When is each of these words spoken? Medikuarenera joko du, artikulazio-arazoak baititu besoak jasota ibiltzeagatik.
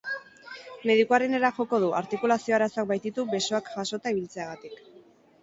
Medikuarenera 0.89 1.51
joko 1.57 1.79
du, 1.83 1.89
artikulazio-arazoak 1.99 2.89
baititu 2.93 3.27
besoak 3.35 3.71
jasota 3.77 4.17
ibiltzeagatik. 4.17 4.83